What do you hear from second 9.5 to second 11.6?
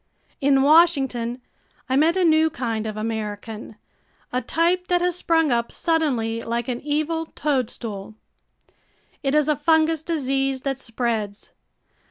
fungous disease that spreads.